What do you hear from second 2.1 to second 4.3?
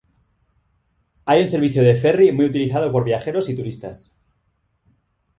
muy utilizado por viajeros y turistas.